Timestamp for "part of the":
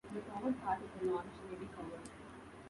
0.63-1.05